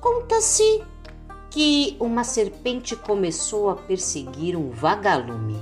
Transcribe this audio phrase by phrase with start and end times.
[0.00, 0.84] Conta-se
[1.50, 5.60] que uma serpente começou a perseguir um vagalume.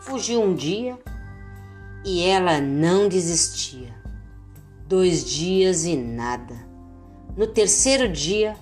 [0.00, 0.98] Fugiu um dia
[2.04, 3.94] e ela não desistia.
[4.86, 6.54] Dois dias e nada.
[7.36, 8.56] No terceiro dia,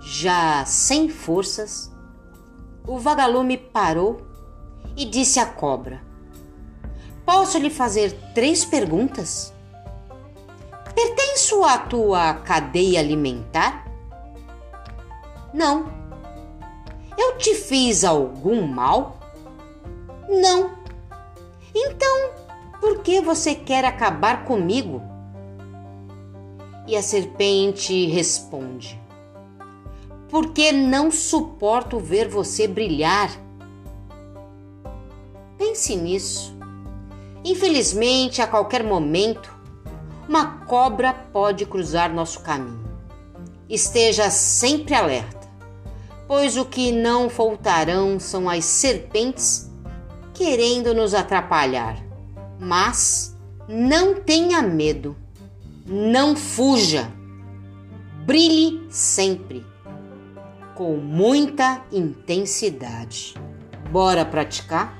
[0.00, 1.90] já sem forças,
[2.86, 4.20] o vagalume parou
[4.96, 6.02] e disse à cobra:
[7.24, 9.54] Posso lhe fazer três perguntas?
[11.50, 13.84] Pertenço à tua cadeia alimentar?
[15.52, 15.92] Não.
[17.18, 19.18] Eu te fiz algum mal?
[20.28, 20.70] Não.
[21.74, 22.30] Então,
[22.80, 25.02] por que você quer acabar comigo?
[26.86, 29.00] E a serpente responde:
[30.28, 33.28] Porque não suporto ver você brilhar.
[35.58, 36.56] Pense nisso.
[37.44, 39.59] Infelizmente, a qualquer momento,
[40.28, 42.88] uma cobra pode cruzar nosso caminho.
[43.68, 45.40] Esteja sempre alerta
[46.30, 49.68] pois o que não faltarão são as serpentes
[50.32, 51.96] querendo nos atrapalhar.
[52.56, 53.36] Mas
[53.68, 55.16] não tenha medo,
[55.84, 57.10] não fuja,
[58.24, 59.66] brilhe sempre,
[60.76, 63.34] com muita intensidade.
[63.90, 64.96] Bora praticar?